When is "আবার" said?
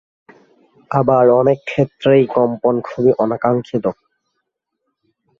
0.91-1.25